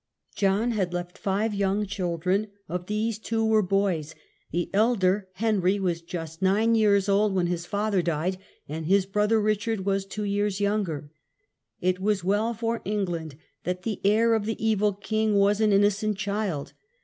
John 0.35 0.71
had 0.71 0.95
left 0.95 1.15
five 1.15 1.53
young 1.53 1.85
children; 1.85 2.47
of 2.67 2.87
these 2.87 3.19
two 3.19 3.45
were 3.45 3.61
boys. 3.61 4.15
The 4.49 4.71
elder, 4.73 5.27
Henry, 5.33 5.79
was 5.79 6.01
just 6.01 6.41
nine 6.41 6.73
years 6.73 7.07
old 7.07 7.35
when 7.35 7.45
his 7.45 7.67
father 7.67 8.01
died, 8.01 8.39
and 8.67 8.87
his 8.87 9.05
brother 9.05 9.39
Richard 9.39 9.85
was 9.85 10.07
two 10.07 10.23
years 10.23 10.59
younger. 10.59 11.11
It 11.81 11.99
was 11.99 12.23
well 12.23 12.55
for 12.55 12.81
England 12.83 13.35
that 13.63 13.83
the 13.83 14.01
heir 14.03 14.33
of 14.33 14.47
the 14.47 14.57
evil 14.67 14.93
king 14.93 15.35
was 15.35 15.61
an 15.61 15.71
innocent 15.71 16.17
child. 16.17 16.73